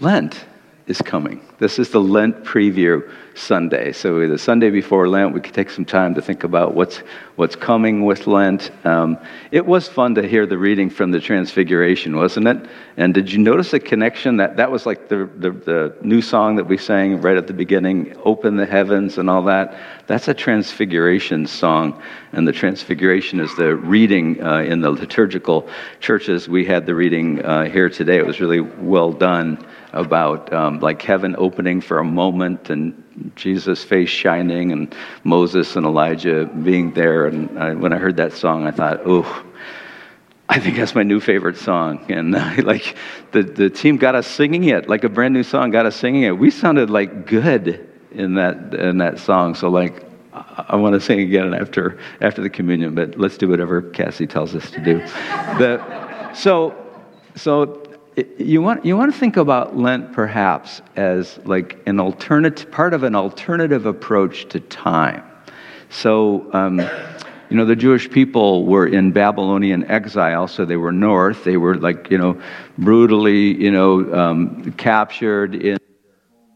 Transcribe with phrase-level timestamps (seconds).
[0.00, 0.44] Lent
[0.86, 1.42] is coming.
[1.58, 3.92] This is the Lent preview Sunday.
[3.92, 6.98] So the Sunday before Lent, we could take some time to think about what's
[7.36, 8.70] what's coming with Lent.
[8.84, 9.18] Um,
[9.50, 12.68] it was fun to hear the reading from the Transfiguration, wasn't it?
[12.96, 16.56] And did you notice a connection that that was like the, the, the new song
[16.56, 19.76] that we sang right at the beginning, "Open the Heavens" and all that.
[20.06, 22.00] That's a Transfiguration song,
[22.32, 25.68] and the Transfiguration is the reading uh, in the liturgical
[26.00, 26.48] churches.
[26.48, 28.16] We had the reading uh, here today.
[28.16, 33.82] It was really well done about um, like heaven opening for a moment and Jesus'
[33.82, 37.26] face shining and Moses and Elijah being there.
[37.26, 39.44] And I, when I heard that song, I thought, oh,
[40.48, 42.04] I think that's my new favorite song.
[42.10, 42.96] And uh, like
[43.32, 46.22] the, the team got us singing it, like a brand new song, got us singing
[46.22, 46.38] it.
[46.38, 49.54] We sounded like good in that, in that song.
[49.54, 53.82] So like, I want to sing again after, after the communion, but let's do whatever
[53.82, 54.98] Cassie tells us to do.
[55.58, 56.76] the, so,
[57.34, 57.87] so
[58.38, 63.02] you want, you want to think about Lent perhaps as like an alternative, part of
[63.02, 65.22] an alternative approach to time.
[65.90, 66.80] So, um,
[67.50, 71.44] you know, the Jewish people were in Babylonian exile, so they were north.
[71.44, 72.40] They were like, you know,
[72.76, 75.78] brutally, you know, um, captured in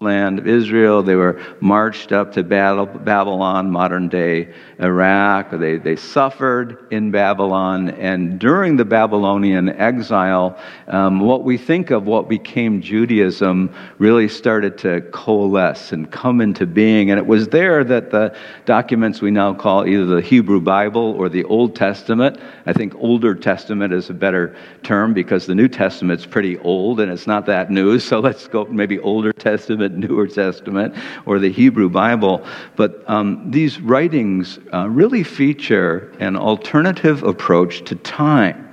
[0.02, 1.02] land of Israel.
[1.02, 5.50] They were marched up to Babylon, modern day Iraq.
[5.52, 7.90] They, they suffered in Babylon.
[7.90, 10.58] And during the Babylonian exile,
[10.88, 16.66] um, what we think of what became Judaism really started to coalesce and come into
[16.66, 17.10] being.
[17.10, 21.28] And it was there that the documents we now call either the Hebrew Bible or
[21.28, 26.26] the Old Testament, I think Older Testament is a better term because the New Testament's
[26.26, 27.92] pretty old and it's not that new.
[28.12, 30.94] So let's go maybe Older Testament Newer Testament
[31.26, 32.44] or the Hebrew Bible.
[32.76, 38.68] But um, these writings uh, really feature an alternative approach to time.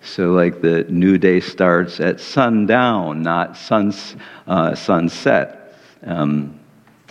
[0.00, 5.74] So, like the new day starts at sundown, not suns, uh, sunset.
[6.04, 6.58] Um,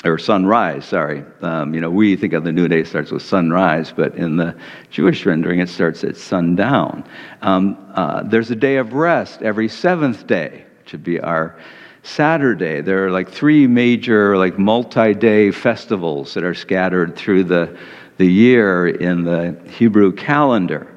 [0.06, 1.24] or sunrise, sorry.
[1.42, 4.56] Um, you know, we think of the new day starts with sunrise, but in the
[4.90, 7.03] Jewish rendering, it starts at sundown.
[7.42, 11.58] Um, uh, there's a day of rest every seventh day, which would be our
[12.07, 12.81] Saturday.
[12.81, 17.78] There are like three major, like multi day festivals that are scattered through the,
[18.18, 20.88] the year in the Hebrew calendar.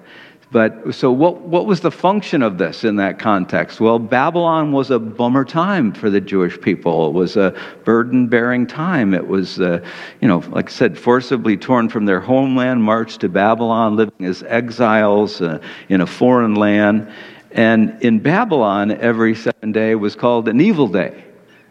[0.53, 3.81] But so, what, what was the function of this in that context?
[3.81, 7.07] Well, Babylon was a bummer time for the Jewish people.
[7.09, 7.55] It was a
[7.85, 9.15] burden bearing time.
[9.15, 9.85] It was, uh,
[10.21, 14.43] you know, like I said, forcibly torn from their homeland, marched to Babylon, living as
[14.43, 17.13] exiles uh, in a foreign land.
[17.53, 21.25] And in Babylon, every seven day was called an evil day.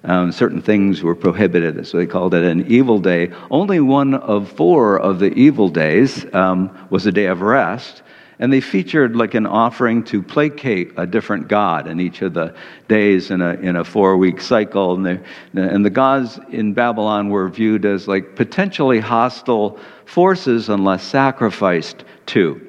[0.04, 3.32] Um, certain things were prohibited, so they called it an evil day.
[3.52, 8.02] Only one of four of the evil days um, was a day of rest,
[8.40, 12.56] and they featured like an offering to placate a different god in each of the
[12.88, 15.06] days in a, in a four week cycle.
[15.06, 15.22] And,
[15.54, 22.69] and the gods in Babylon were viewed as like potentially hostile forces unless sacrificed to.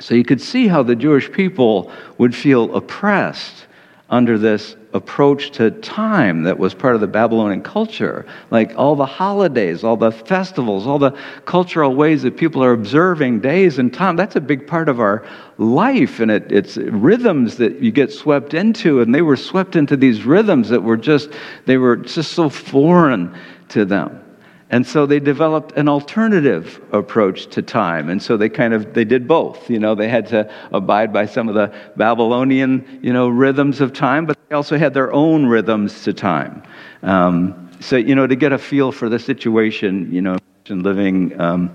[0.00, 3.66] So you could see how the Jewish people would feel oppressed
[4.10, 8.24] under this approach to time that was part of the Babylonian culture.
[8.50, 13.40] Like all the holidays, all the festivals, all the cultural ways that people are observing
[13.40, 14.16] days and time.
[14.16, 15.26] That's a big part of our
[15.58, 19.02] life, and it, it's rhythms that you get swept into.
[19.02, 21.30] And they were swept into these rhythms that were just,
[21.66, 23.36] they were just so foreign
[23.68, 24.24] to them.
[24.70, 28.10] And so they developed an alternative approach to time.
[28.10, 29.70] And so they kind of they did both.
[29.70, 33.94] You know, they had to abide by some of the Babylonian, you know, rhythms of
[33.94, 36.62] time, but they also had their own rhythms to time.
[37.02, 40.36] Um, so, you know, to get a feel for the situation, you know,
[40.68, 41.74] living um,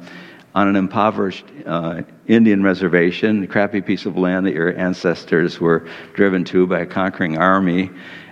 [0.54, 5.88] on an impoverished uh, Indian reservation, a crappy piece of land that your ancestors were
[6.14, 7.90] driven to by a conquering army,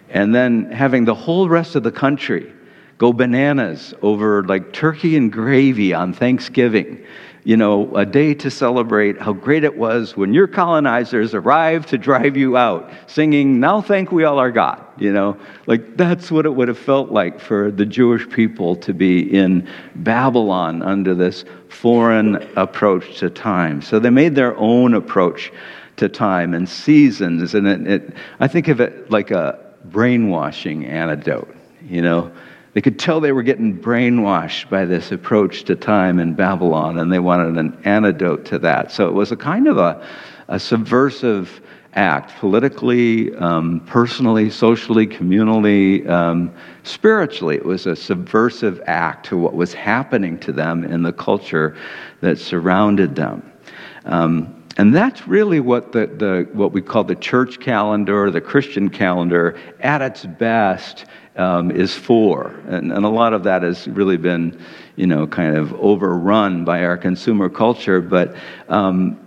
[0.09, 2.53] and then having the whole rest of the country
[3.01, 7.03] go bananas over like turkey and gravy on Thanksgiving.
[7.43, 11.97] You know, a day to celebrate how great it was when your colonizers arrived to
[11.97, 14.85] drive you out, singing, Now thank we all our God.
[14.99, 18.93] You know, like that's what it would have felt like for the Jewish people to
[18.93, 23.81] be in Babylon under this foreign approach to time.
[23.81, 25.51] So they made their own approach
[25.97, 27.55] to time and seasons.
[27.55, 31.55] And it, it, I think of it like a brainwashing antidote,
[31.89, 32.31] you know
[32.73, 37.11] they could tell they were getting brainwashed by this approach to time in Babylon, and
[37.11, 38.91] they wanted an antidote to that.
[38.91, 40.07] So it was a kind of a,
[40.47, 41.61] a subversive
[41.93, 46.53] act, politically, um, personally, socially, communally, um,
[46.83, 47.55] spiritually.
[47.55, 51.75] It was a subversive act to what was happening to them in the culture
[52.21, 53.51] that surrounded them.
[54.05, 58.89] Um, and that's really what, the, the, what we call the church calendar, the Christian
[58.89, 62.47] calendar, at its best, um, is for.
[62.67, 64.61] And, and a lot of that has really been,
[64.95, 68.01] you know, kind of overrun by our consumer culture.
[68.01, 68.35] But
[68.69, 69.19] um,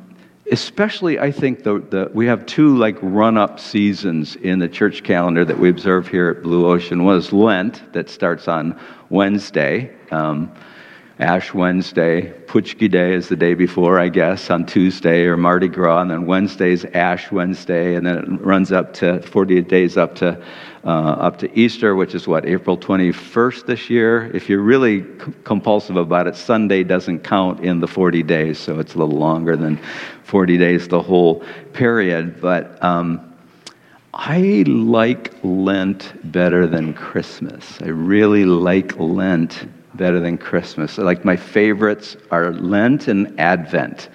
[0.51, 5.45] especially, I think the, the, we have two like run-up seasons in the church calendar
[5.45, 7.05] that we observe here at Blue Ocean.
[7.05, 9.95] One is Lent, that starts on Wednesday.
[10.11, 10.53] Um,
[11.21, 16.01] Ash Wednesday, Paczki Day is the day before, I guess, on Tuesday, or Mardi Gras,
[16.01, 20.43] and then Wednesday's Ash Wednesday, and then it runs up to 48 days up to
[20.85, 24.31] uh, up to Easter, which is what April 21st this year.
[24.35, 28.81] If you're really c- compulsive about it, Sunday doesn't count in the 40 days, so
[28.81, 29.79] it's a little longer than
[30.25, 32.41] 40 days the whole period.
[32.41, 33.35] But um,
[34.13, 37.81] I like Lent better than Christmas.
[37.81, 40.99] I really like Lent better than Christmas.
[40.99, 44.09] Like my favorites are Lent and Advent,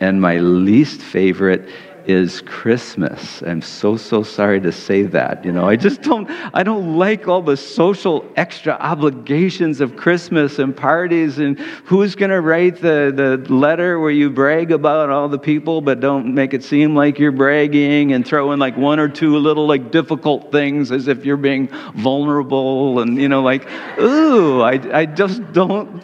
[0.00, 1.68] and my least favorite
[2.06, 3.42] is Christmas.
[3.42, 5.44] I'm so so sorry to say that.
[5.44, 10.58] You know, I just don't I don't like all the social extra obligations of Christmas
[10.58, 15.28] and parties and who's going to write the the letter where you brag about all
[15.28, 18.98] the people but don't make it seem like you're bragging and throw in like one
[18.98, 23.68] or two little like difficult things as if you're being vulnerable and you know like
[23.98, 26.02] ooh, I I just don't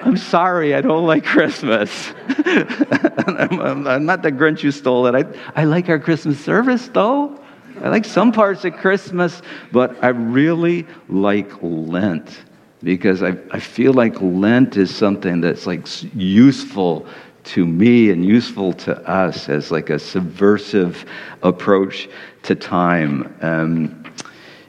[0.00, 2.12] I'm sorry, I don't like Christmas.
[2.28, 5.14] I'm, I'm, not the Grinch who stole it.
[5.14, 7.38] I, I like our Christmas service, though.
[7.82, 12.44] I like some parts of Christmas, but I really like Lent
[12.82, 17.06] because I, I feel like Lent is something that's like useful
[17.44, 21.04] to me and useful to us as like a subversive
[21.42, 22.08] approach
[22.42, 23.34] to time.
[23.40, 24.04] Um,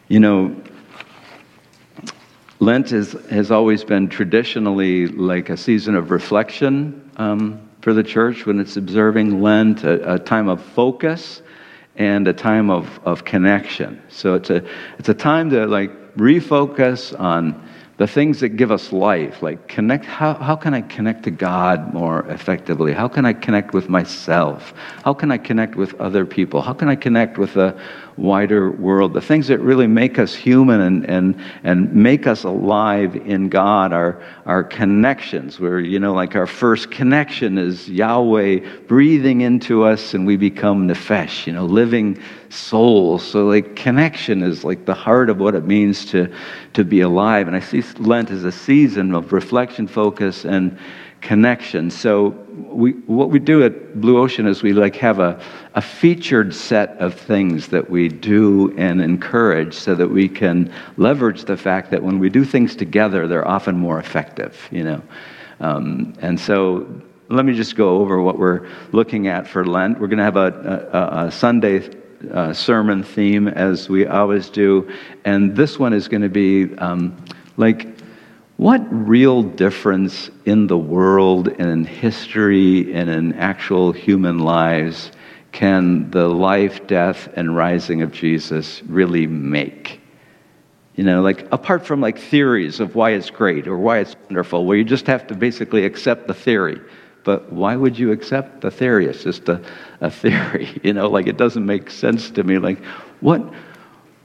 [0.09, 0.55] you know,
[2.59, 8.45] Lent is, has always been traditionally like a season of reflection um, for the church
[8.45, 11.43] when it's observing Lent, a, a, time of focus
[11.97, 14.01] and a time of, of connection.
[14.09, 14.67] So it's a,
[14.97, 17.63] it's a time to like refocus on
[17.97, 21.93] the things that give us life like connect how, how can i connect to god
[21.93, 22.93] more effectively?
[22.93, 24.73] How can i connect with myself?
[25.03, 26.61] How can i connect with other people?
[26.61, 27.79] How can i connect with a
[28.17, 29.13] wider world.
[29.13, 33.93] The things that really make us human and, and, and make us alive in god
[33.93, 40.13] are our connections where you know like our first connection is yahweh breathing into us
[40.13, 42.19] and we become nefesh you know living
[42.49, 43.23] souls.
[43.23, 46.33] So like connection is like the heart of what it means to
[46.73, 47.47] to be alive.
[47.47, 50.77] And i see lent as a season of reflection focus and
[51.21, 51.89] connection.
[51.89, 55.39] So we, what we do at Blue Ocean is we like have a,
[55.75, 61.45] a featured set of things that we do and encourage so that we can leverage
[61.45, 65.01] the fact that when we do things together, they're often more effective, you know.
[65.59, 66.87] Um, and so
[67.29, 69.99] let me just go over what we're looking at for Lent.
[69.99, 71.89] We're going to have a, a, a Sunday
[72.31, 74.89] uh, sermon theme as we always do,
[75.25, 77.15] and this one is going to be um,
[77.57, 77.96] like
[78.57, 85.11] what real difference in the world and in history and in actual human lives
[85.51, 90.01] can the life, death, and rising of Jesus really make?
[90.95, 94.65] You know, like apart from like theories of why it's great or why it's wonderful,
[94.65, 96.81] where you just have to basically accept the theory.
[97.23, 99.05] But why would you accept the theory?
[99.05, 99.61] It's just a,
[100.01, 102.57] a theory, you know, like it doesn't make sense to me.
[102.57, 102.83] Like,
[103.19, 103.53] what,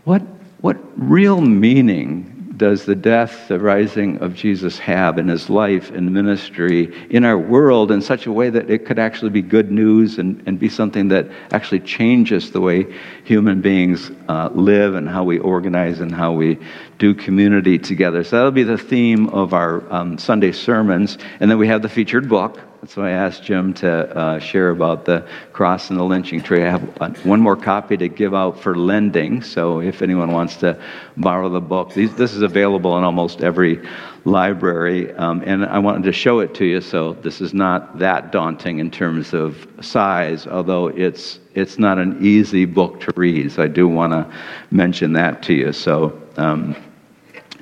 [0.05, 0.23] what,
[0.63, 2.32] what real meaning
[2.63, 7.37] does the death, the rising of Jesus have in his life and ministry in our
[7.37, 10.69] world in such a way that it could actually be good news and, and be
[10.69, 12.87] something that actually changes the way
[13.25, 16.57] human beings uh, live and how we organize and how we
[16.99, 18.23] do community together.
[18.23, 21.19] So that'll be the theme of our um, Sunday sermons.
[21.41, 22.61] And then we have the featured book
[22.97, 26.65] why I asked Jim to uh, share about the cross and the lynching tree.
[26.65, 30.57] I have uh, one more copy to give out for lending, so if anyone wants
[30.57, 30.77] to
[31.17, 33.81] borrow the book, these, this is available in almost every
[34.25, 35.13] library.
[35.13, 38.81] Um, and I wanted to show it to you, so this is not that daunting
[38.81, 43.53] in terms of size, although it's, it's not an easy book to read.
[43.53, 44.39] So I do want to
[44.73, 45.73] mention that to you.
[45.73, 46.75] So um,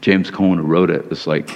[0.01, 1.51] James Cone, who wrote it, was like,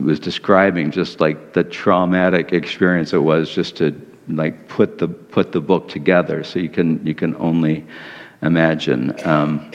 [0.00, 3.94] was describing just like the traumatic experience it was just to
[4.28, 6.44] like put the put the book together.
[6.44, 7.84] So you can you can only
[8.42, 9.14] imagine.
[9.26, 9.70] Um,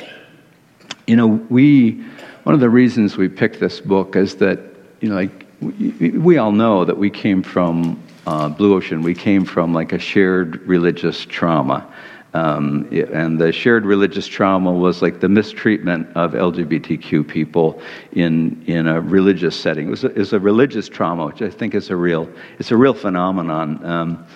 [1.05, 2.03] you know, we
[2.43, 4.59] one of the reasons we picked this book is that
[5.01, 9.01] you know like we, we all know that we came from uh, Blue Ocean.
[9.01, 11.87] We came from like a shared religious trauma.
[12.37, 18.85] Um, and the shared religious trauma was like the mistreatment of LGBTQ people in, in
[18.85, 19.87] a religious setting.
[19.87, 22.29] It was a, it was a religious trauma, which I think is a real,
[22.59, 23.83] it's a real phenomenon.
[23.83, 24.27] Um,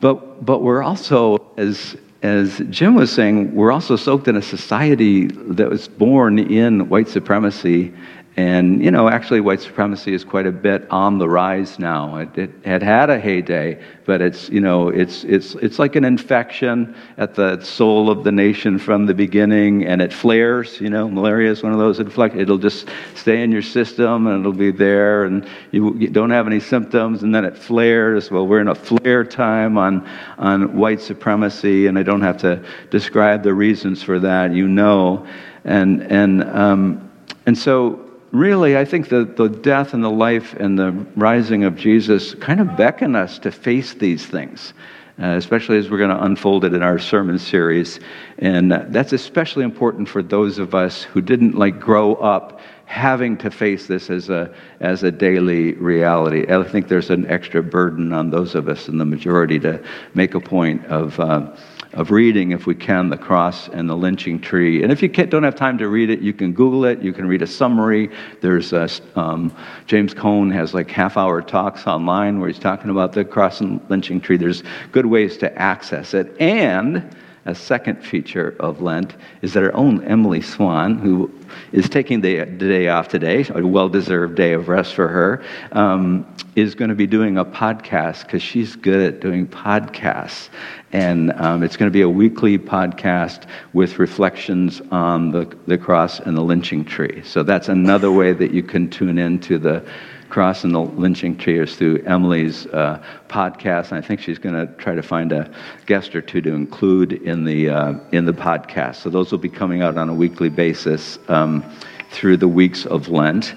[0.00, 5.26] but, but we're also, as, as Jim was saying, we're also soaked in a society
[5.26, 7.92] that was born in white supremacy
[8.36, 12.16] and, you know, actually, white supremacy is quite a bit on the rise now.
[12.16, 16.04] It, it, had had a heyday, but it's, you know, it's, it's, it's like an
[16.04, 20.80] infection at the soul of the nation from the beginning, and it flares.
[20.80, 22.36] You know, malaria is one of those inflect.
[22.36, 26.46] It'll just stay in your system, and it'll be there, and you, you don't have
[26.46, 28.30] any symptoms, and then it flares.
[28.30, 30.08] Well, we're in a flare time on,
[30.38, 34.54] on white supremacy, and I don't have to describe the reasons for that.
[34.54, 35.26] You know.
[35.64, 37.10] And, and, um,
[37.44, 41.76] and so, really, I think that the death and the life and the rising of
[41.76, 44.72] Jesus kind of beckon us to face these things.
[45.20, 48.00] Uh, especially as we're going to unfold it in our sermon series.
[48.38, 53.36] And uh, that's especially important for those of us who didn't like grow up having
[53.36, 56.50] to face this as a, as a daily reality.
[56.50, 59.84] I think there's an extra burden on those of us in the majority to
[60.14, 61.20] make a point of.
[61.20, 61.54] Uh,
[61.92, 64.82] of reading, if we can, the cross and the lynching tree.
[64.82, 67.02] And if you don't have time to read it, you can Google it.
[67.02, 68.10] You can read a summary.
[68.40, 69.54] There's a, um,
[69.86, 73.80] James Cone has like half hour talks online where he's talking about the cross and
[73.88, 74.36] lynching tree.
[74.36, 76.40] There's good ways to access it.
[76.40, 77.16] And
[77.46, 81.30] a second feature of Lent is that our own Emily Swan, who
[81.72, 85.42] is taking the, day off today, a well deserved day of rest for her,
[85.72, 90.48] um, is going to be doing a podcast because she's good at doing podcasts.
[90.92, 96.20] And um, it's going to be a weekly podcast with reflections on the, the cross
[96.20, 97.22] and the lynching tree.
[97.24, 99.84] So that's another way that you can tune into the
[100.30, 103.92] cross and the lynching tree is through Emily's uh, podcast.
[103.92, 105.52] And I think she's going to try to find a
[105.86, 108.96] guest or two to include in the, uh, in the podcast.
[108.96, 111.64] So those will be coming out on a weekly basis um,
[112.10, 113.54] through the weeks of Lent.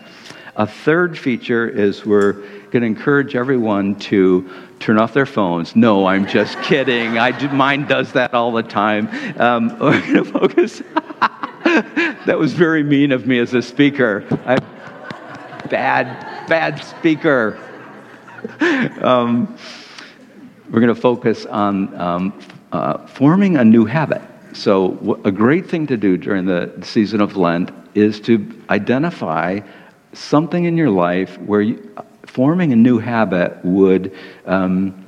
[0.56, 4.50] A third feature is we're going to encourage everyone to
[4.80, 5.76] turn off their phones.
[5.76, 7.18] No, I'm just kidding.
[7.18, 9.08] I do, mine does that all the time.
[9.40, 10.84] Um, we're going to focus.
[12.26, 14.26] that was very mean of me as a speaker.
[14.46, 14.58] I,
[15.70, 17.60] bad, bad speaker.
[19.02, 19.58] Um,
[20.70, 22.40] we're going to focus on um,
[22.72, 24.22] uh, forming a new habit.
[24.54, 29.62] So, a great thing to do during the season of Lent is to identify
[30.14, 31.96] something in your life where you,
[32.26, 35.03] forming a new habit would um,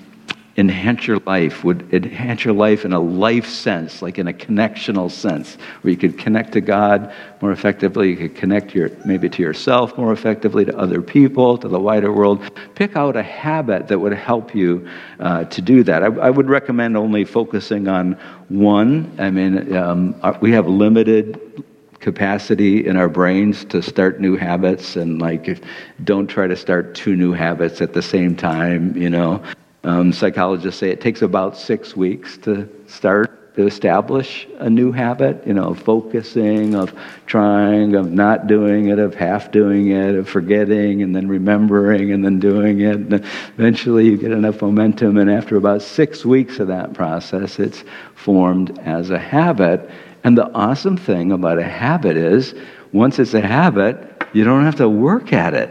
[0.58, 5.12] enhance your life, would enhance your life in a life sense, like in a connectional
[5.12, 9.42] sense, where you could connect to God more effectively, you could connect your, maybe to
[9.42, 12.42] yourself more effectively, to other people, to the wider world.
[12.76, 14.88] Pick out a habit that would help you
[15.20, 16.04] uh, to do that.
[16.04, 18.14] I, I, would recommend only focusing on
[18.48, 19.14] one.
[19.20, 21.64] I mean, um, we have limited
[22.00, 25.62] capacity in our brains to start new habits and like
[26.04, 29.42] don't try to start two new habits at the same time you know
[29.86, 35.46] um, psychologists say it takes about six weeks to start to establish a new habit
[35.48, 36.94] you know focusing of
[37.26, 42.26] trying of not doing it of half doing it of forgetting and then remembering and
[42.26, 42.96] then doing it.
[42.96, 43.14] And
[43.58, 47.84] eventually you get enough momentum and after about six weeks of that process it's
[48.16, 49.90] formed as a habit.
[50.24, 52.56] And the awesome thing about a habit is
[52.92, 55.70] once it's a habit, you don't have to work at it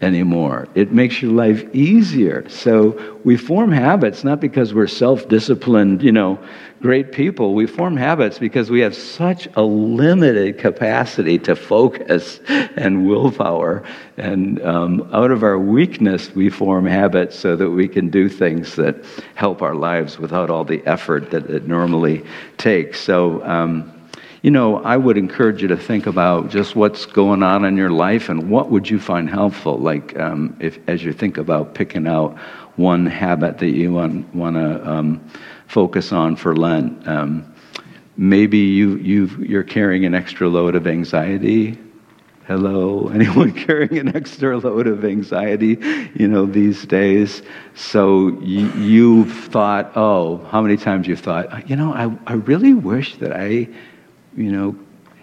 [0.00, 0.66] anymore.
[0.74, 2.48] It makes your life easier.
[2.48, 6.38] So we form habits not because we're self disciplined, you know,
[6.80, 7.54] great people.
[7.54, 13.82] We form habits because we have such a limited capacity to focus and willpower.
[14.16, 18.76] And um, out of our weakness, we form habits so that we can do things
[18.76, 18.96] that
[19.34, 22.24] help our lives without all the effort that it normally
[22.56, 23.00] takes.
[23.00, 23.99] So, um,
[24.42, 27.90] you know, I would encourage you to think about just what's going on in your
[27.90, 29.76] life and what would you find helpful.
[29.76, 32.38] Like, um, if as you think about picking out
[32.76, 35.30] one habit that you want want to um,
[35.66, 37.54] focus on for Lent, um,
[38.16, 41.78] maybe you you you're carrying an extra load of anxiety.
[42.46, 45.76] Hello, anyone carrying an extra load of anxiety,
[46.14, 47.42] you know, these days?
[47.74, 52.74] So you, you've thought, oh, how many times you've thought, you know, I, I really
[52.74, 53.68] wish that I
[54.40, 54.76] you know,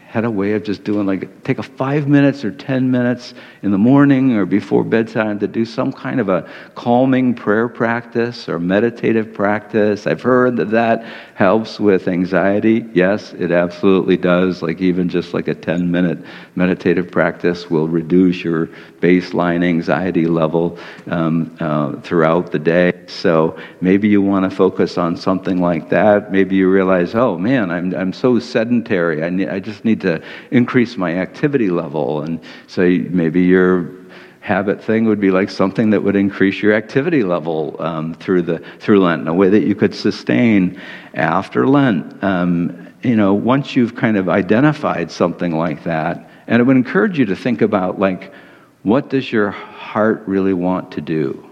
[0.08, 3.72] had a way of just doing like take a five minutes or ten minutes in
[3.72, 8.58] the morning or before bedtime to do some kind of a calming prayer practice or
[8.58, 10.08] meditative practice.
[10.08, 11.04] I've heard that that
[11.36, 12.86] helps with anxiety.
[12.94, 14.62] Yes, it absolutely does.
[14.62, 16.20] Like even just like a 10 minute
[16.56, 18.68] meditative practice will reduce your
[19.02, 22.94] baseline anxiety level um, uh, throughout the day.
[23.08, 26.32] So maybe you want to focus on something like that.
[26.32, 29.24] Maybe you realize, oh man, I'm, I'm so sedentary.
[29.24, 32.22] I, need, I just need to increase my activity level.
[32.22, 33.90] And so maybe you're
[34.48, 38.60] habit thing would be like something that would increase your activity level um, through the
[38.80, 40.80] through Lent in a way that you could sustain
[41.14, 42.24] after Lent.
[42.24, 47.20] Um, you know, once you've kind of identified something like that, and it would encourage
[47.20, 48.34] you to think about like,
[48.84, 51.47] what does your heart really want to do?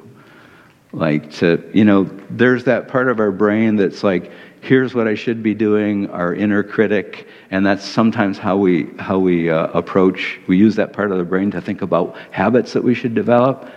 [0.96, 5.16] Like to, you know, there's that part of our brain that's like, here's what I
[5.16, 10.40] should be doing, our inner critic, and that's sometimes how we how we uh, approach.
[10.48, 13.70] We use that part of the brain to think about habits that we should develop.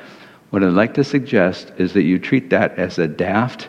[0.50, 3.68] What I'd like to suggest is that you treat that as a daft,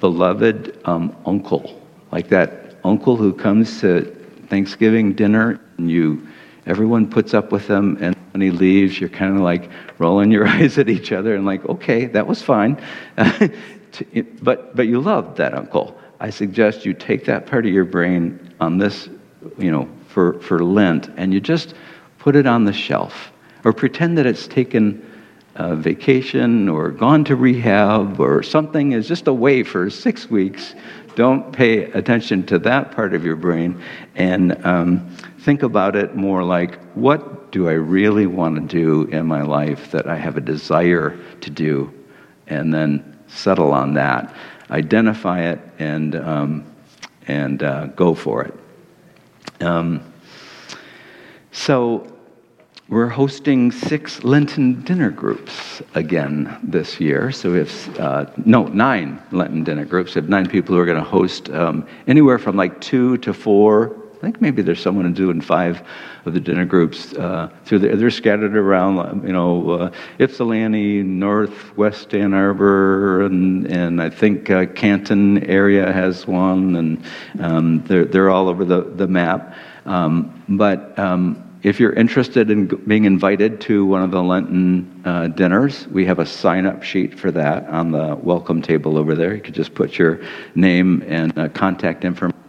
[0.00, 1.80] beloved um, uncle,
[2.10, 4.02] like that uncle who comes to
[4.48, 6.26] Thanksgiving dinner and you
[6.66, 10.46] everyone puts up with them and when he leaves you're kind of like rolling your
[10.56, 12.80] eyes at each other and like okay that was fine
[14.42, 18.52] but but you loved that uncle I suggest you take that part of your brain
[18.60, 19.08] on this,
[19.56, 21.74] you know, for, for Lent, and you just
[22.18, 23.32] put it on the shelf.
[23.64, 25.06] Or pretend that it's taken
[25.54, 30.74] a vacation or gone to rehab or something is just away for six weeks.
[31.14, 33.82] Don't pay attention to that part of your brain
[34.14, 39.26] and um, think about it more like what do I really want to do in
[39.26, 41.92] my life that I have a desire to do?
[42.46, 44.34] And then settle on that
[44.70, 46.64] identify it and, um,
[47.26, 48.54] and uh, go for it.
[49.62, 50.02] Um,
[51.52, 52.06] so,
[52.88, 57.30] we're hosting six Lenten dinner groups again this year.
[57.30, 60.16] So we have, uh, no, nine Lenten dinner groups.
[60.16, 63.32] We have nine people who are going to host um, anywhere from like two to
[63.32, 65.82] four I think maybe there's someone who's doing five
[66.26, 72.14] of the dinner groups uh, through the, they're scattered around, you know, uh, Ypsilanti, Northwest
[72.14, 77.04] Ann Arbor, and, and I think uh, Canton area has one, and
[77.40, 79.54] um, they're, they're all over the, the map.
[79.86, 85.28] Um, but um, if you're interested in being invited to one of the Lenten uh,
[85.28, 89.34] dinners, we have a sign up sheet for that on the welcome table over there.
[89.34, 90.20] You could just put your
[90.54, 92.39] name and uh, contact information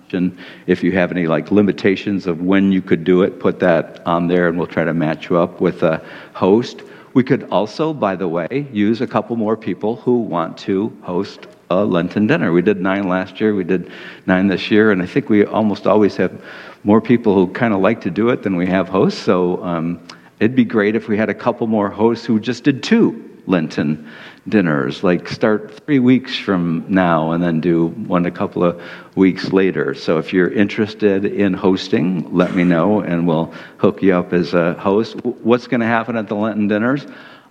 [0.68, 4.28] if you have any like limitations of when you could do it, put that on
[4.28, 6.04] there and we'll try to match you up with a
[6.34, 6.82] host.
[7.14, 11.48] We could also, by the way, use a couple more people who want to host
[11.70, 12.52] a Lenten dinner.
[12.52, 13.92] We did nine last year, we did
[14.26, 16.42] nine this year, and I think we almost always have
[16.84, 19.22] more people who kind of like to do it than we have hosts.
[19.22, 20.06] So um,
[20.40, 24.10] it'd be great if we had a couple more hosts who just did two Lenten
[24.48, 25.04] dinners.
[25.04, 28.82] Like start three weeks from now and then do one a couple of
[29.16, 29.94] weeks later.
[29.94, 34.54] So if you're interested in hosting, let me know and we'll hook you up as
[34.54, 35.24] a host.
[35.24, 37.06] What's going to happen at the Lenten dinners?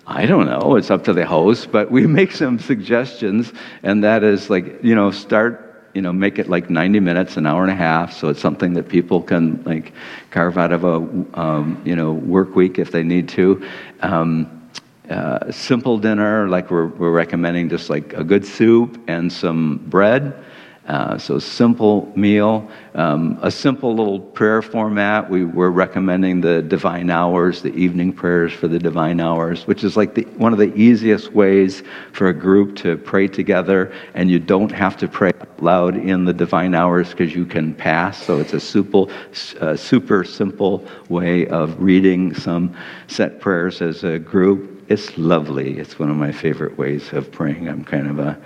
[0.05, 0.75] I don't know.
[0.75, 4.95] It's up to the host, but we make some suggestions, and that is like, you
[4.95, 8.29] know, start you know make it like 90 minutes an hour and a half so
[8.29, 9.91] it's something that people can like
[10.29, 10.95] carve out of a
[11.37, 13.67] um, you know work week if they need to
[13.99, 14.60] um,
[15.11, 20.33] uh, simple dinner, like we're, we're recommending just like a good soup and some bread.
[20.87, 25.29] Uh, so simple meal, um, a simple little prayer format.
[25.29, 29.95] We were recommending the divine hours, the evening prayers for the divine hours, which is
[29.95, 34.39] like the, one of the easiest ways for a group to pray together, and you
[34.39, 38.21] don't have to pray loud in the divine hours because you can pass.
[38.21, 39.05] So it's a super,
[39.59, 42.75] uh, super simple way of reading some
[43.07, 45.79] set prayers as a group it's lovely.
[45.79, 47.69] It's one of my favorite ways of praying.
[47.69, 48.37] I'm kind of a,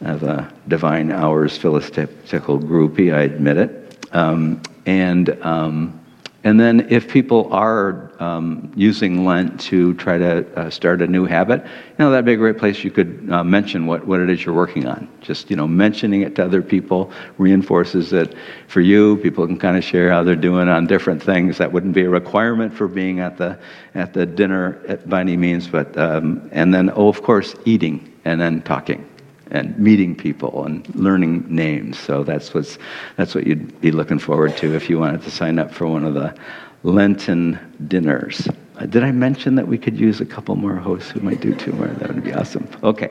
[0.00, 4.06] of a divine hours philosophical groupie, I admit it.
[4.12, 6.00] Um, and um,
[6.44, 11.24] and then if people are um, using Lent to try to uh, start a new
[11.24, 14.30] habit, you know, that'd be a great place you could uh, mention what, what it
[14.30, 15.08] is you're working on.
[15.20, 18.36] Just, you know, mentioning it to other people reinforces it
[18.68, 19.16] for you.
[19.16, 21.58] People can kind of share how they're doing on different things.
[21.58, 23.58] That wouldn't be a requirement for being at the,
[23.96, 28.40] at the dinner by any means, but, um, and then, oh, of course, eating and
[28.40, 29.08] then talking
[29.50, 31.98] and meeting people and learning names.
[31.98, 32.78] So that's what's
[33.16, 36.04] that's what you'd be looking forward to if you wanted to sign up for one
[36.04, 36.34] of the
[36.82, 37.58] Lenten
[37.88, 38.48] dinners.
[38.76, 41.54] Uh, did I mention that we could use a couple more hosts who might do
[41.54, 41.88] two more?
[41.88, 42.68] That would be awesome.
[42.82, 43.10] Okay.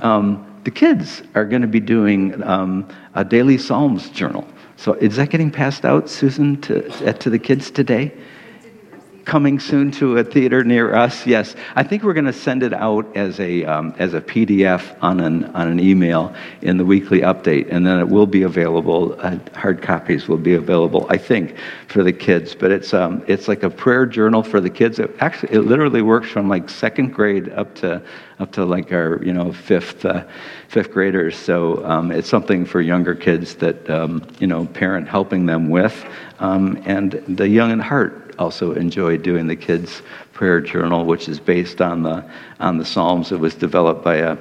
[0.00, 4.46] Um, the kids are going to be doing um, a daily Psalms journal.
[4.76, 8.12] So is that getting passed out, Susan, to, to the kids today?
[9.26, 11.26] Coming soon to a theater near us.
[11.26, 14.96] Yes, I think we're going to send it out as a um, as a PDF
[15.02, 19.16] on an on an email in the weekly update, and then it will be available.
[19.18, 21.56] Uh, hard copies will be available, I think,
[21.88, 22.54] for the kids.
[22.54, 25.00] But it's um, it's like a prayer journal for the kids.
[25.00, 28.00] It actually it literally works from like second grade up to
[28.38, 30.24] up to like our you know fifth uh,
[30.68, 31.36] fifth graders.
[31.36, 36.06] So um, it's something for younger kids that um, you know parent helping them with,
[36.38, 41.40] um, and the young in heart also enjoy doing the kids' prayer journal, which is
[41.40, 42.24] based on the
[42.60, 43.32] on the Psalms.
[43.32, 44.36] It was developed by a uh,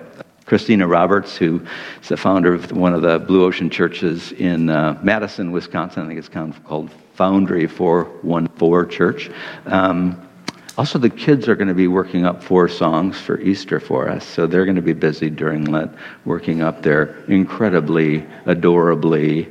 [0.45, 1.65] Christina Roberts, who
[2.01, 6.03] is the founder of one of the Blue Ocean churches in uh, Madison, Wisconsin.
[6.03, 9.31] I think it's called Foundry 414 Church.
[9.65, 10.21] Um,
[10.77, 14.25] also, the kids are going to be working up four songs for Easter for us.
[14.25, 15.93] So they're going to be busy during Lent
[16.25, 19.47] working up their incredibly, adorably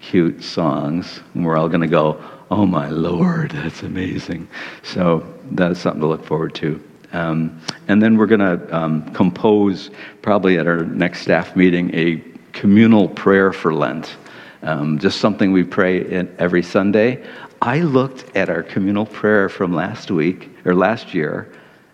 [0.00, 1.20] cute songs.
[1.34, 2.22] And we're all going to go,
[2.54, 4.46] oh my Lord, that's amazing.
[4.84, 6.80] So that's something to look forward to.
[7.12, 9.90] Um, and then we're going to um, compose,
[10.22, 14.16] probably at our next staff meeting, a communal prayer for Lent.
[14.62, 16.04] Um, just something we pray
[16.38, 17.26] every Sunday.
[17.60, 21.52] I looked at our communal prayer from last week or last year,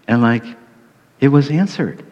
[0.08, 0.44] and like,
[1.20, 2.04] it was answered.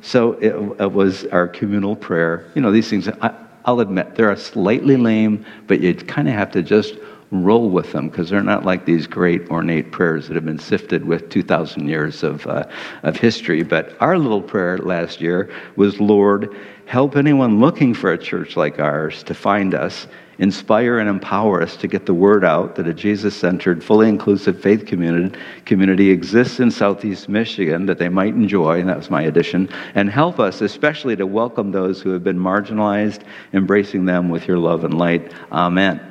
[0.00, 2.50] So it, it was our communal prayer.
[2.54, 3.34] You know, these things, I,
[3.66, 6.94] I'll admit, they're slightly lame, but you kind of have to just
[7.30, 11.04] roll with them because they're not like these great ornate prayers that have been sifted
[11.04, 12.64] with 2,000 years of, uh,
[13.02, 13.62] of history.
[13.62, 18.80] But our little prayer last year was Lord, help anyone looking for a church like
[18.80, 20.06] ours to find us
[20.40, 24.60] inspire and empower us to get the word out that a Jesus centered, fully inclusive
[24.60, 29.22] faith community, community exists in Southeast Michigan that they might enjoy, and that was my
[29.22, 33.20] addition, and help us especially to welcome those who have been marginalized,
[33.52, 35.32] embracing them with your love and light.
[35.52, 36.09] Amen.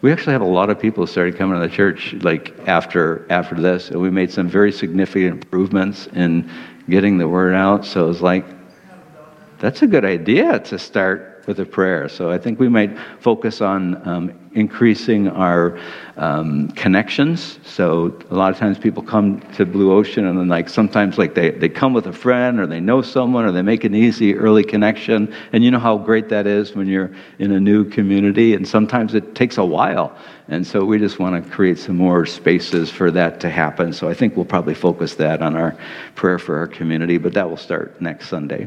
[0.00, 3.56] We actually had a lot of people started coming to the church like after after
[3.56, 6.48] this, and we made some very significant improvements in
[6.88, 7.84] getting the word out.
[7.84, 8.44] So it was like,
[9.58, 12.08] that's a good idea to start with a prayer.
[12.08, 15.78] So I think we might focus on um, increasing our
[16.16, 17.58] um, connections.
[17.64, 21.34] So a lot of times people come to Blue Ocean and then like sometimes like
[21.34, 24.34] they, they come with a friend or they know someone or they make an easy
[24.34, 25.34] early connection.
[25.52, 29.14] And you know how great that is when you're in a new community and sometimes
[29.14, 30.16] it takes a while.
[30.48, 33.92] And so we just want to create some more spaces for that to happen.
[33.92, 35.76] So I think we'll probably focus that on our
[36.14, 38.66] prayer for our community, but that will start next Sunday.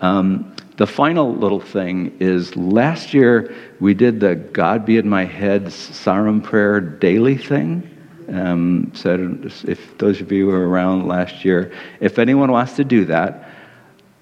[0.00, 5.24] Um, the final little thing is last year we did the God Be in My
[5.24, 7.82] Head Sarum Prayer daily thing.
[8.28, 12.84] Um, so if those of you who were around last year, if anyone wants to
[12.84, 13.50] do that,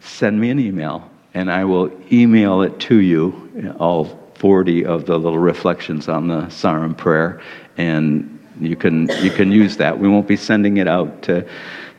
[0.00, 5.18] send me an email and I will email it to you, all 40 of the
[5.18, 7.42] little reflections on the Sarum prayer,
[7.76, 9.98] and you can, you can use that.
[9.98, 11.46] We won't be sending it out to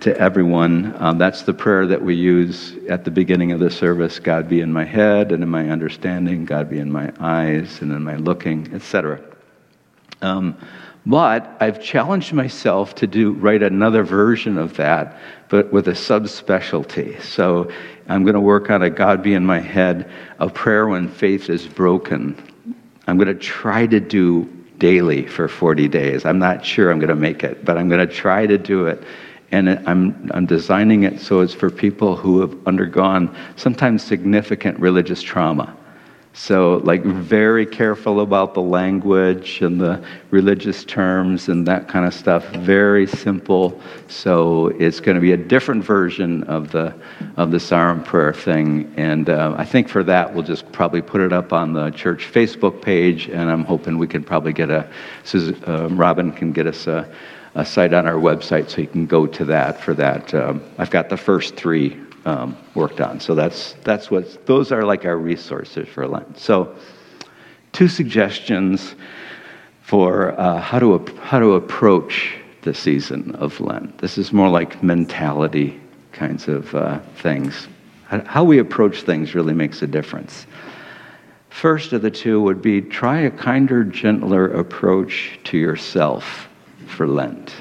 [0.01, 0.95] to everyone.
[0.99, 4.61] Um, that's the prayer that we use at the beginning of the service God be
[4.61, 8.15] in my head and in my understanding, God be in my eyes and in my
[8.15, 9.19] looking, etc.
[10.21, 10.57] Um,
[11.05, 17.21] but I've challenged myself to do write another version of that, but with a subspecialty.
[17.21, 17.71] So
[18.09, 21.49] I'm going to work on a God be in my head, a prayer when faith
[21.49, 22.35] is broken.
[23.07, 24.45] I'm going to try to do
[24.77, 26.25] daily for 40 days.
[26.25, 28.85] I'm not sure I'm going to make it, but I'm going to try to do
[28.87, 29.01] it
[29.51, 35.21] and I'm, I'm designing it so it's for people who have undergone sometimes significant religious
[35.21, 35.75] trauma.
[36.37, 42.13] So, like, very careful about the language and the religious terms and that kind of
[42.13, 42.45] stuff.
[42.57, 43.81] Very simple.
[44.07, 46.93] So, it's going to be a different version of the
[47.37, 48.93] of the Sarum prayer thing.
[48.97, 52.31] And uh, I think for that, we'll just probably put it up on the church
[52.31, 53.29] Facebook page.
[53.29, 54.87] And I'm hoping we can probably get a.
[55.33, 57.11] Uh, Robin can get us a
[57.57, 60.31] a site on our website so you can go to that for that.
[60.33, 63.19] Um, I've got the first three um, worked on.
[63.19, 66.37] So that's, that's what, those are like our resources for Lent.
[66.37, 66.75] So,
[67.73, 68.95] two suggestions
[69.81, 73.97] for uh, how, to, how to approach the season of Lent.
[73.97, 75.79] This is more like mentality
[76.11, 77.67] kinds of uh, things.
[78.03, 80.45] How we approach things really makes a difference.
[81.49, 86.47] First of the two would be try a kinder, gentler approach to yourself
[86.97, 87.53] for Lent.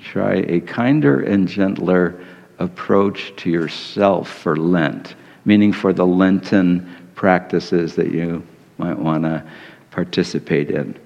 [0.00, 2.24] Try a kinder and gentler
[2.60, 8.46] approach to yourself for Lent, meaning for the Lenten practices that you
[8.78, 9.44] might want to
[9.90, 10.96] participate in.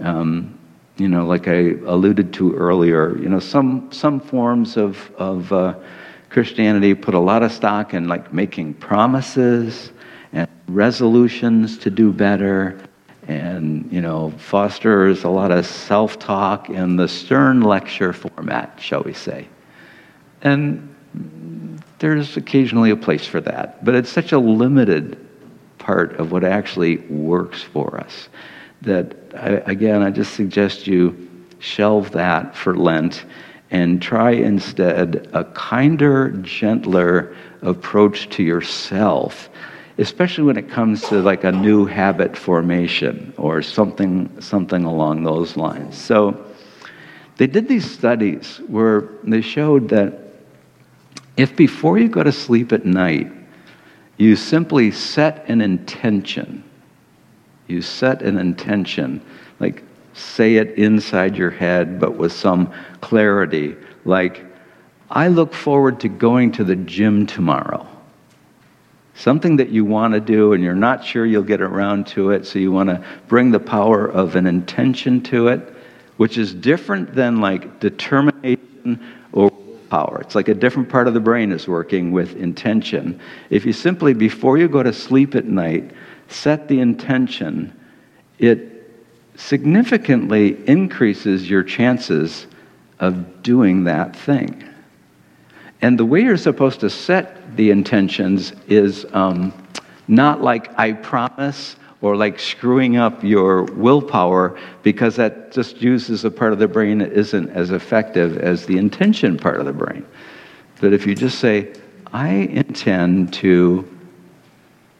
[0.00, 0.58] Um,
[0.96, 5.74] you know, like I alluded to earlier, you know, some, some forms of, of uh,
[6.28, 9.92] Christianity put a lot of stock in like making promises
[10.32, 12.80] and resolutions to do better
[13.28, 19.12] and you know fosters a lot of self-talk in the stern lecture format shall we
[19.12, 19.46] say.
[20.40, 20.94] And
[21.98, 25.24] there's occasionally a place for that but it's such a limited
[25.78, 28.28] part of what actually works for us
[28.82, 33.24] that I, again i just suggest you shelve that for lent
[33.70, 39.50] and try instead a kinder gentler approach to yourself
[39.98, 45.56] especially when it comes to like a new habit formation or something, something along those
[45.56, 45.98] lines.
[45.98, 46.46] So
[47.36, 50.14] they did these studies where they showed that
[51.36, 53.30] if before you go to sleep at night,
[54.16, 56.64] you simply set an intention,
[57.66, 59.20] you set an intention,
[59.60, 59.84] like
[60.14, 64.44] say it inside your head, but with some clarity, like,
[65.10, 67.86] I look forward to going to the gym tomorrow.
[69.18, 72.46] Something that you want to do and you're not sure you'll get around to it,
[72.46, 75.74] so you want to bring the power of an intention to it,
[76.18, 79.00] which is different than like determination
[79.32, 79.50] or
[79.90, 80.20] power.
[80.20, 83.18] It's like a different part of the brain is working with intention.
[83.50, 85.90] If you simply, before you go to sleep at night,
[86.28, 87.76] set the intention,
[88.38, 88.88] it
[89.34, 92.46] significantly increases your chances
[93.00, 94.67] of doing that thing.
[95.80, 99.52] And the way you're supposed to set the intentions is um,
[100.08, 106.30] not like I promise or like screwing up your willpower because that just uses a
[106.30, 110.06] part of the brain that isn't as effective as the intention part of the brain.
[110.80, 111.74] But if you just say,
[112.12, 113.88] I intend to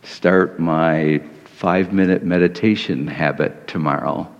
[0.02, 4.32] start my five minute meditation habit tomorrow.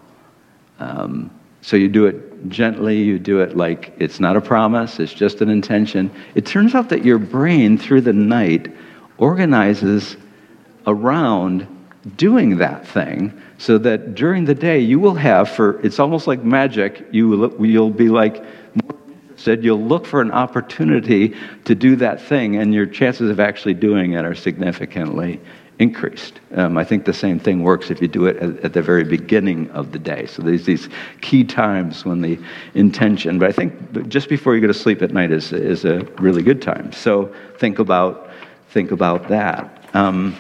[0.79, 1.31] Um,
[1.63, 5.41] so you do it gently, you do it like it's not a promise, it's just
[5.41, 6.11] an intention.
[6.35, 8.73] It turns out that your brain, through the night,
[9.19, 10.17] organizes
[10.87, 11.67] around
[12.17, 16.43] doing that thing so that during the day you will have for it's almost like
[16.43, 18.43] magic you will, you'll be like
[19.37, 23.75] said you'll look for an opportunity to do that thing and your chances of actually
[23.75, 25.41] doing it are significantly
[25.79, 26.41] increased.
[26.55, 29.05] Um, I think the same thing works if you do it at, at, the very
[29.05, 30.27] beginning of the day.
[30.27, 30.89] So there's these
[31.21, 32.39] key times when the
[32.75, 36.01] intention, but I think just before you go to sleep at night is, is a
[36.19, 36.93] really good time.
[36.93, 38.31] So think about,
[38.71, 39.89] think about that.
[39.95, 40.37] Um,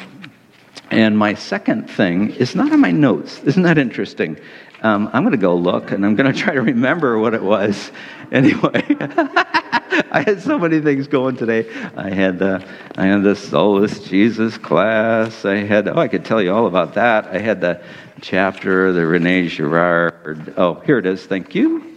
[0.90, 3.40] and my second thing is not on my notes.
[3.44, 4.38] Isn't that interesting?
[4.82, 7.42] Um, I'm going to go look and I'm going to try to remember what it
[7.42, 7.92] was.
[8.32, 8.84] Anyway,
[10.10, 11.70] I had so many things going today.
[11.96, 15.44] I had the I had the Solus Jesus class.
[15.44, 17.26] I had oh I could tell you all about that.
[17.26, 17.82] I had the
[18.20, 20.54] chapter the Rene Girard.
[20.56, 21.24] Oh here it is.
[21.24, 21.96] Thank you.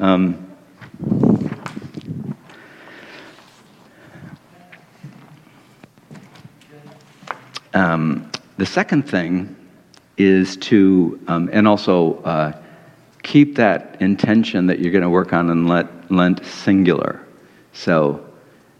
[0.00, 0.56] Um,
[7.74, 9.56] um, the second thing
[10.16, 12.52] is to, um, and also uh,
[13.22, 17.24] keep that intention that you're going to work on and let Lent singular.
[17.72, 18.24] So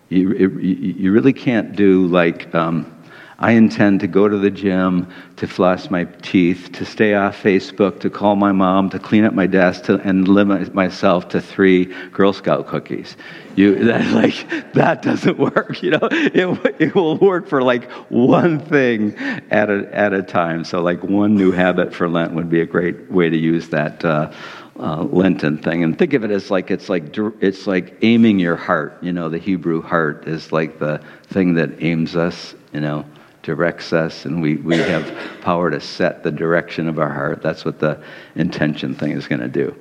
[0.08, 2.94] you, you really can't do like, um,
[3.40, 8.00] I intend to go to the gym, to floss my teeth, to stay off Facebook,
[8.00, 11.84] to call my mom, to clean up my desk, to, and limit myself to three
[12.10, 13.16] Girl Scout cookies.
[13.54, 15.80] You that like that doesn't work.
[15.84, 19.14] You know, it it will work for like one thing
[19.50, 20.64] at a at a time.
[20.64, 24.04] So like one new habit for Lent would be a great way to use that.
[24.04, 24.32] Uh,
[24.78, 28.56] uh, Lenten thing, and think of it as like it's like it's like aiming your
[28.56, 28.98] heart.
[29.02, 32.54] You know, the Hebrew heart is like the thing that aims us.
[32.72, 33.04] You know,
[33.42, 35.10] directs us, and we, we have
[35.40, 37.40] power to set the direction of our heart.
[37.40, 38.02] That's what the
[38.34, 39.74] intention thing is going to do.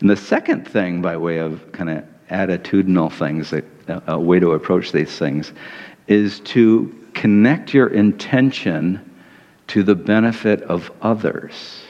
[0.00, 3.62] And the second thing, by way of kind of attitudinal things, a,
[4.08, 5.52] a way to approach these things,
[6.08, 9.08] is to connect your intention
[9.68, 11.84] to the benefit of others.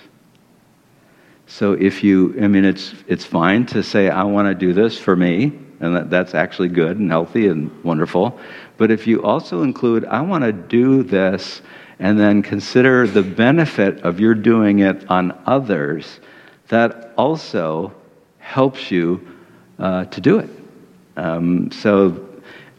[1.52, 4.96] So if you, I mean, it's, it's fine to say, I want to do this
[4.96, 8.40] for me, and that, that's actually good and healthy and wonderful.
[8.78, 11.60] But if you also include, I want to do this,
[11.98, 16.20] and then consider the benefit of your doing it on others,
[16.68, 17.92] that also
[18.38, 19.20] helps you
[19.78, 20.48] uh, to do it.
[21.18, 22.31] Um, so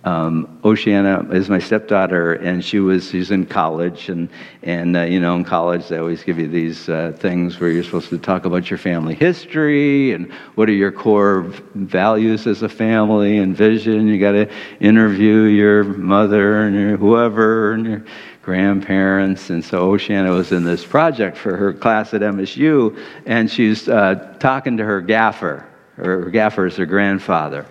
[0.05, 4.27] um, Oceana is my stepdaughter, and she was she's in college, and
[4.61, 7.85] and uh, you know in college they always give you these uh, things where you're
[7.85, 11.43] supposed to talk about your family history and what are your core
[11.75, 14.07] values as a family and vision.
[14.07, 18.05] You got to interview your mother and your whoever and your
[18.41, 23.87] grandparents, and so Oceana was in this project for her class at MSU, and she's
[23.87, 25.65] uh, talking to her gaffer.
[25.95, 27.65] Her gaffer is her grandfather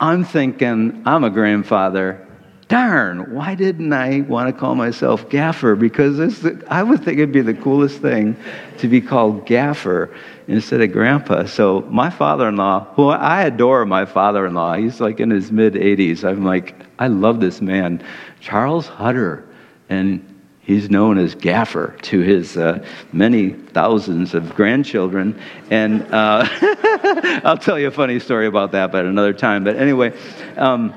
[0.00, 2.26] I'm thinking, I'm a grandfather.
[2.68, 5.76] Darn, why didn't I want to call myself Gaffer?
[5.76, 8.36] Because the, I would think it'd be the coolest thing
[8.78, 10.14] to be called Gaffer
[10.48, 11.44] instead of Grandpa.
[11.44, 16.24] So my father-in-law, who I adore my father-in-law, he's like in his mid 80s.
[16.24, 18.02] I'm like, I love this man,
[18.40, 19.46] Charles Hutter,
[19.88, 20.33] and
[20.64, 25.38] He's known as Gaffer to his uh, many thousands of grandchildren.
[25.70, 26.48] And uh,
[27.44, 29.64] I'll tell you a funny story about that, but another time.
[29.64, 30.16] But anyway,
[30.56, 30.94] um,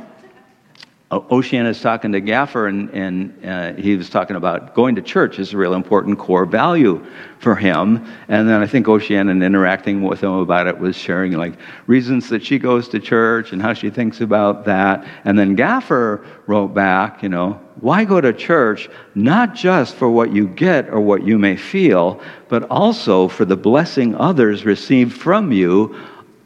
[1.09, 5.39] Oceana is talking to Gaffer, and, and uh, he was talking about going to church
[5.39, 7.01] is a real important core value
[7.39, 8.05] for him.
[8.27, 11.53] And then I think Oceana, in interacting with him about it, was sharing like
[11.85, 15.07] reasons that she goes to church and how she thinks about that.
[15.23, 18.89] And then Gaffer wrote back, you know, why go to church?
[19.15, 23.55] Not just for what you get or what you may feel, but also for the
[23.55, 25.95] blessing others receive from you,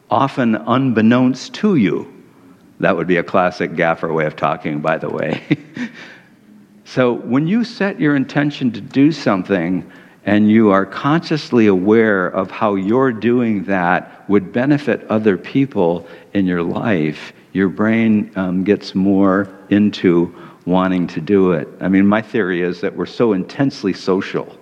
[0.08, 2.11] often unbeknownst to you.
[2.82, 5.40] That would be a classic gaffer way of talking, by the way.
[6.84, 9.88] so when you set your intention to do something
[10.24, 16.44] and you are consciously aware of how you're doing that would benefit other people in
[16.44, 20.34] your life, your brain um, gets more into
[20.66, 21.68] wanting to do it.
[21.80, 24.58] I mean, my theory is that we're so intensely social.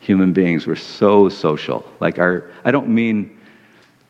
[0.00, 1.90] Human beings, we're so social.
[1.98, 3.40] Like our, I don't mean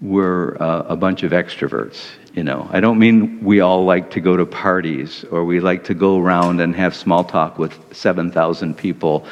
[0.00, 2.08] we're uh, a bunch of extroverts.
[2.34, 5.84] You know, I don't mean we all like to go to parties or we like
[5.84, 9.26] to go around and have small talk with 7,000 people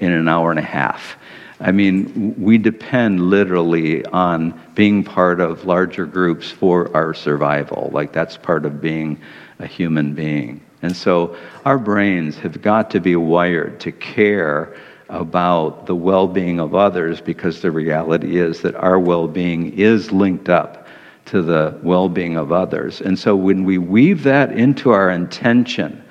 [0.00, 1.18] in an hour and a half.
[1.60, 7.90] I mean, we depend literally on being part of larger groups for our survival.
[7.92, 9.20] Like, that's part of being
[9.58, 10.62] a human being.
[10.80, 14.74] And so, our brains have got to be wired to care
[15.10, 20.12] about the well being of others because the reality is that our well being is
[20.12, 20.87] linked up
[21.28, 23.00] to the well being of others.
[23.00, 26.02] And so when we weave that into our intention,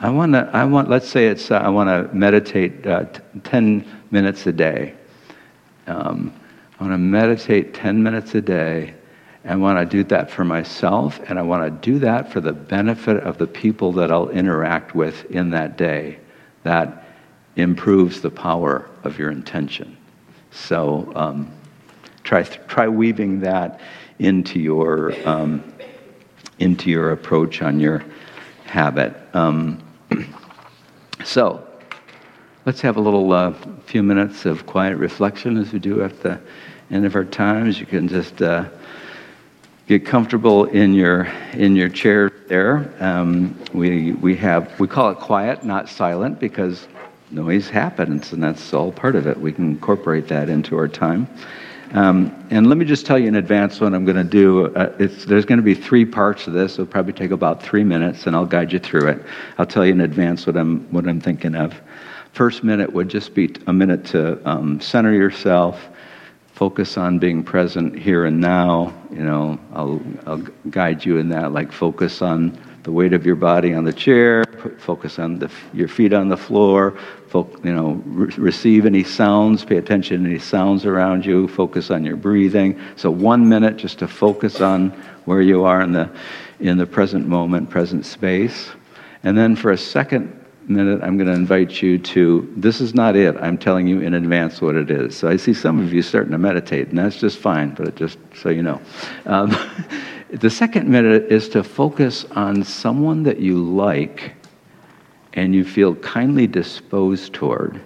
[0.00, 3.20] I want to, I want, let's say it's, uh, I want to meditate uh, t-
[3.44, 4.94] 10 minutes a day.
[5.86, 6.32] Um,
[6.78, 8.94] I want to meditate 10 minutes a day.
[9.44, 12.40] and I want to do that for myself, and I want to do that for
[12.40, 16.18] the benefit of the people that I'll interact with in that day.
[16.64, 17.06] That
[17.56, 19.96] improves the power of your intention.
[20.50, 21.52] So um,
[22.24, 23.80] try, try weaving that
[24.18, 25.62] into your, um,
[26.58, 28.04] into your approach on your
[28.66, 29.14] habit.
[29.34, 29.82] Um,
[31.24, 31.66] so,
[32.66, 33.52] let's have a little uh,
[33.86, 36.40] few minutes of quiet reflection as we do at the
[36.90, 37.78] end of our times.
[37.78, 38.68] You can just uh,
[39.86, 42.94] get comfortable in your in your chair there.
[43.00, 46.88] Um, we we have we call it quiet, not silent, because
[47.30, 49.38] noise happens, and that's all part of it.
[49.38, 51.28] We can incorporate that into our time.
[51.94, 54.66] Um, and let me just tell you in advance what I'm going to do.
[54.74, 56.72] Uh, there's going to be three parts of this.
[56.72, 59.22] It'll probably take about three minutes, and I'll guide you through it.
[59.58, 61.80] I'll tell you in advance what I'm what I'm thinking of.
[62.32, 65.88] First minute would just be a minute to um, center yourself,
[66.52, 68.92] focus on being present here and now.
[69.12, 71.52] You know, I'll I'll guide you in that.
[71.52, 74.44] Like focus on the weight of your body on the chair,
[74.78, 76.96] focus on the, your feet on the floor,
[77.34, 82.04] you know, re- receive any sounds, pay attention to any sounds around you, focus on
[82.04, 82.78] your breathing.
[82.96, 84.90] So one minute just to focus on
[85.24, 86.10] where you are in the,
[86.60, 88.70] in the present moment, present space.
[89.22, 93.16] And then for a second minute, I'm going to invite you to, this is not
[93.16, 93.34] it.
[93.38, 95.16] I'm telling you in advance what it is.
[95.16, 98.18] So I see some of you starting to meditate, and that's just fine, but just
[98.36, 98.80] so you know.
[99.24, 99.56] Um,
[100.30, 104.34] The second minute is to focus on someone that you like
[105.34, 107.80] and you feel kindly disposed toward.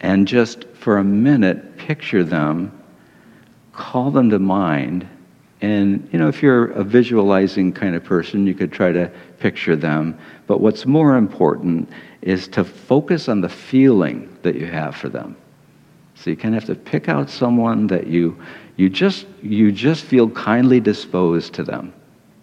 [0.00, 2.76] And just for a minute, picture them,
[3.72, 5.08] call them to mind.
[5.60, 9.76] And, you know, if you're a visualizing kind of person, you could try to picture
[9.76, 10.18] them.
[10.46, 11.88] But what's more important
[12.20, 15.36] is to focus on the feeling that you have for them.
[16.14, 18.40] So you kind of have to pick out someone that you
[18.76, 21.92] you just you just feel kindly disposed to them.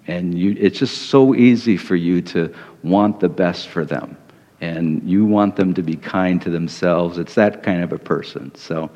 [0.07, 4.17] And you, it's just so easy for you to want the best for them.
[4.59, 7.17] And you want them to be kind to themselves.
[7.17, 8.53] It's that kind of a person.
[8.55, 8.89] So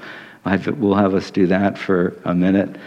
[0.43, 2.77] we'll have us do that for a minute.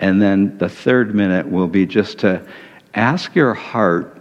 [0.00, 2.44] And then the third minute will be just to
[2.94, 4.20] ask your heart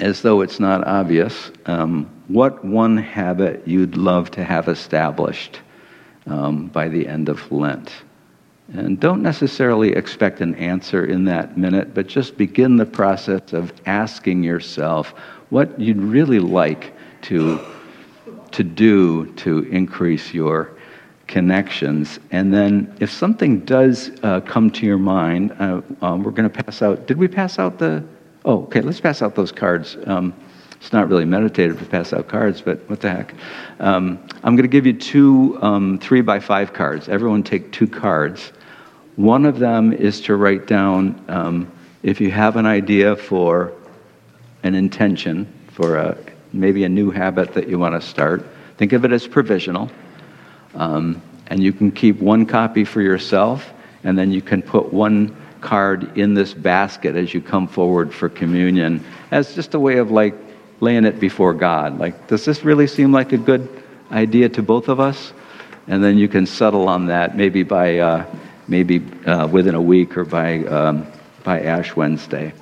[0.00, 5.60] as though it's not obvious um, what one habit you'd love to have established
[6.26, 7.92] um, by the end of lent
[8.72, 13.72] and don't necessarily expect an answer in that minute, but just begin the process of
[13.86, 15.14] asking yourself
[15.48, 17.60] what you'd really like to,
[18.50, 20.76] to do to increase your
[21.26, 22.18] connections.
[22.30, 26.62] And then if something does uh, come to your mind, uh, um, we're going to
[26.62, 27.06] pass out.
[27.06, 28.04] Did we pass out the?
[28.44, 29.96] Oh, okay, let's pass out those cards.
[30.06, 30.34] Um,
[30.80, 33.34] it's not really meditative to pass out cards, but what the heck.
[33.80, 37.08] Um, I'm going to give you two um, three by five cards.
[37.08, 38.52] Everyone take two cards.
[39.18, 41.72] One of them is to write down um,
[42.04, 43.72] if you have an idea for
[44.62, 46.16] an intention, for a,
[46.52, 48.46] maybe a new habit that you want to start,
[48.76, 49.90] think of it as provisional.
[50.76, 53.68] Um, and you can keep one copy for yourself,
[54.04, 58.28] and then you can put one card in this basket as you come forward for
[58.28, 60.36] communion as just a way of like
[60.78, 61.98] laying it before God.
[61.98, 65.32] Like, does this really seem like a good idea to both of us?
[65.88, 68.26] And then you can settle on that maybe by uh,
[68.68, 71.06] maybe uh, within a week or by um,
[71.42, 72.52] by Ash Wednesday.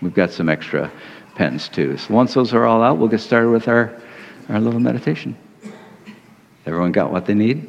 [0.00, 0.90] We've got some extra
[1.36, 1.96] pens too.
[1.96, 3.98] So once those are all out, we'll get started with our
[4.48, 5.36] our little meditation.
[6.66, 7.68] Everyone got what they need?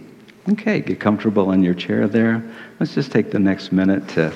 [0.50, 2.44] Okay, get comfortable in your chair there.
[2.80, 4.32] Let's just take the next minute to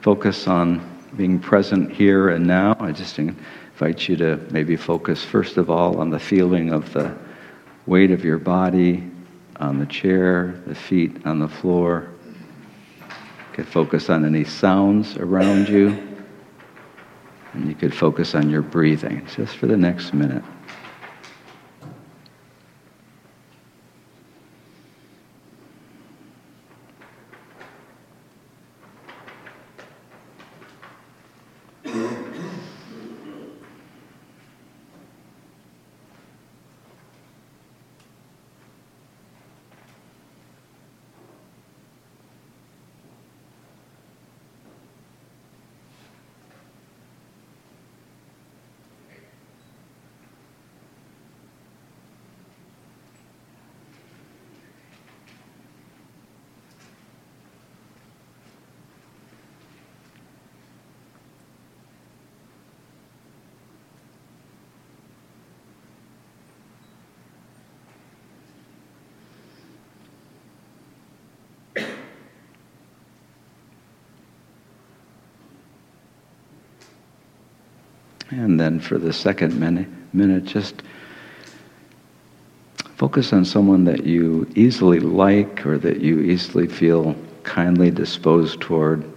[0.00, 0.80] focus on
[1.16, 2.76] being present here and now.
[2.80, 7.14] I just invite you to maybe focus first of all on the feeling of the
[7.86, 9.10] weight of your body
[9.56, 12.08] on the chair, the feet on the floor.
[13.54, 15.96] Could focus on any sounds around you.
[17.52, 20.42] And you could focus on your breathing just for the next minute.
[78.36, 80.82] And then for the second minute, minute just
[82.96, 87.14] focus on someone that you easily like or that you easily feel
[87.44, 89.08] kindly disposed toward.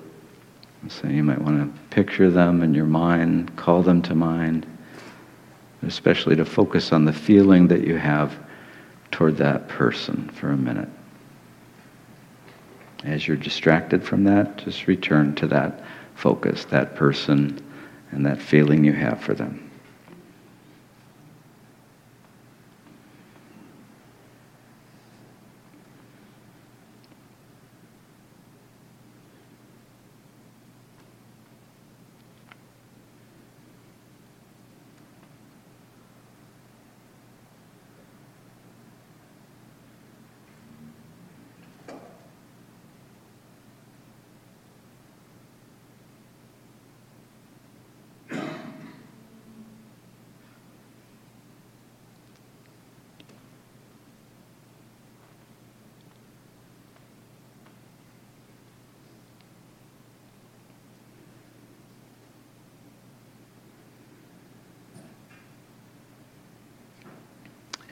[0.88, 4.68] So you might want to picture them in your mind, call them to mind,
[5.82, 8.38] especially to focus on the feeling that you have
[9.10, 10.90] toward that person for a minute.
[13.04, 17.64] As you're distracted from that, just return to that focus, that person
[18.12, 19.67] and that feeling you have for them.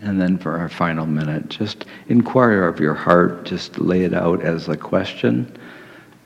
[0.02, 4.41] And then for our final minute, just inquire of your heart, just lay it out
[4.41, 5.58] as a question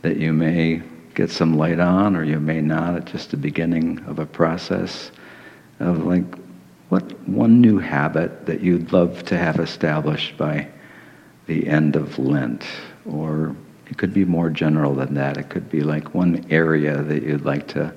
[0.02, 0.82] that you may
[1.14, 5.12] get some light on or you may not at just the beginning of a process
[5.80, 6.24] of like
[6.90, 10.68] what one new habit that you'd love to have established by
[11.46, 12.66] the end of Lent
[13.06, 13.56] or
[13.88, 15.38] it could be more general than that.
[15.38, 17.94] It could be like one area that you'd like to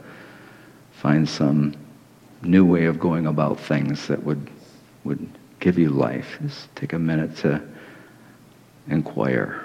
[0.93, 1.75] find some
[2.43, 4.51] new way of going about things that would
[5.05, 5.29] would
[5.63, 6.39] give you life.
[6.43, 7.63] Just take a minute to
[8.89, 9.65] inquire.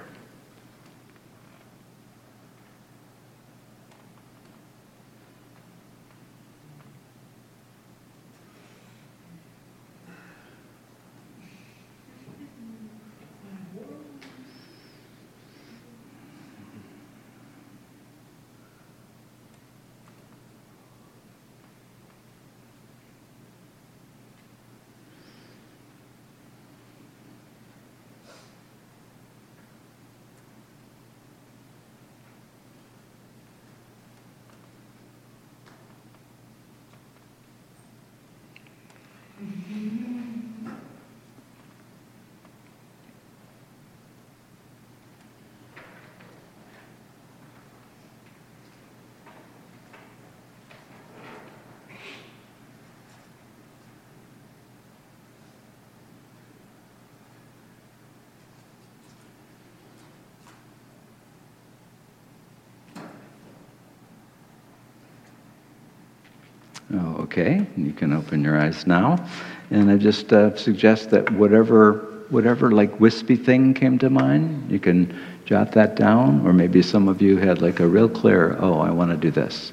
[67.00, 69.24] Oh, okay, you can open your eyes now.
[69.70, 74.70] And I just uh, suggest that whatever whatever like wispy thing came to mind.
[74.70, 78.58] You can jot that down, or maybe some of you had like a real clear,
[78.60, 79.72] oh, I want to do this.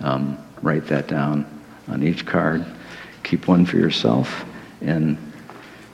[0.00, 1.46] Um, write that down
[1.88, 2.64] on each card.
[3.24, 4.44] Keep one for yourself
[4.80, 5.18] and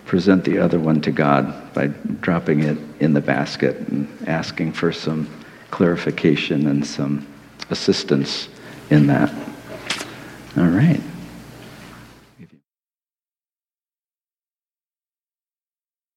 [0.06, 1.88] present the other one to God by
[2.20, 5.28] dropping it in the basket and asking for some
[5.70, 7.26] clarification and some
[7.70, 8.48] assistance
[8.90, 9.47] in that.
[10.58, 11.00] All right.